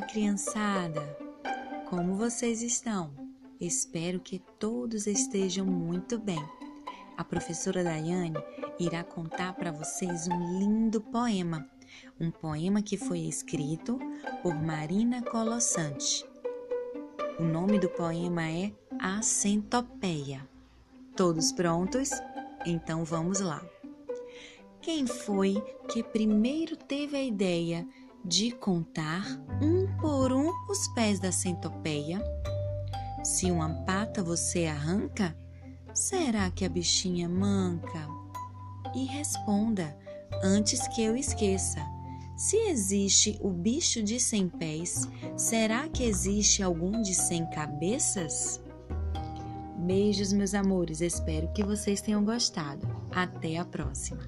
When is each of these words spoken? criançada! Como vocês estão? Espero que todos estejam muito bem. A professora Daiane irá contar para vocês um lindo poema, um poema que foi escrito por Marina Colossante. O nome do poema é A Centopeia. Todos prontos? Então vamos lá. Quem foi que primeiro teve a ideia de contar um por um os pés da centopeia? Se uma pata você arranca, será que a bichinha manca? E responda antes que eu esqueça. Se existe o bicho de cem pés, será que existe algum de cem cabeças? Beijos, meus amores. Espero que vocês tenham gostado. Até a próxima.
criançada! 0.00 1.02
Como 1.90 2.16
vocês 2.16 2.62
estão? 2.62 3.12
Espero 3.60 4.18
que 4.18 4.38
todos 4.58 5.06
estejam 5.06 5.66
muito 5.66 6.18
bem. 6.18 6.42
A 7.14 7.22
professora 7.22 7.84
Daiane 7.84 8.38
irá 8.80 9.04
contar 9.04 9.52
para 9.52 9.70
vocês 9.70 10.28
um 10.28 10.58
lindo 10.58 10.98
poema, 10.98 11.68
um 12.18 12.30
poema 12.30 12.80
que 12.80 12.96
foi 12.96 13.18
escrito 13.20 13.98
por 14.42 14.54
Marina 14.54 15.20
Colossante. 15.22 16.24
O 17.38 17.42
nome 17.42 17.78
do 17.78 17.90
poema 17.90 18.48
é 18.48 18.72
A 18.98 19.20
Centopeia. 19.20 20.48
Todos 21.14 21.52
prontos? 21.52 22.08
Então 22.64 23.04
vamos 23.04 23.40
lá. 23.40 23.62
Quem 24.80 25.06
foi 25.06 25.62
que 25.86 26.02
primeiro 26.02 26.76
teve 26.76 27.14
a 27.14 27.22
ideia 27.22 27.86
de 28.26 28.50
contar 28.50 29.24
um 29.62 29.86
por 29.98 30.32
um 30.32 30.50
os 30.68 30.88
pés 30.88 31.20
da 31.20 31.30
centopeia? 31.30 32.20
Se 33.22 33.50
uma 33.50 33.68
pata 33.84 34.22
você 34.22 34.66
arranca, 34.66 35.36
será 35.94 36.50
que 36.50 36.64
a 36.64 36.68
bichinha 36.68 37.28
manca? 37.28 38.08
E 38.94 39.04
responda 39.04 39.96
antes 40.42 40.86
que 40.88 41.02
eu 41.02 41.16
esqueça. 41.16 41.80
Se 42.36 42.56
existe 42.68 43.38
o 43.40 43.50
bicho 43.50 44.02
de 44.02 44.18
cem 44.18 44.48
pés, 44.48 45.08
será 45.36 45.88
que 45.88 46.04
existe 46.04 46.62
algum 46.62 47.00
de 47.00 47.14
cem 47.14 47.48
cabeças? 47.50 48.60
Beijos, 49.78 50.32
meus 50.32 50.52
amores. 50.52 51.00
Espero 51.00 51.50
que 51.52 51.62
vocês 51.62 52.00
tenham 52.00 52.24
gostado. 52.24 52.86
Até 53.10 53.56
a 53.56 53.64
próxima. 53.64 54.22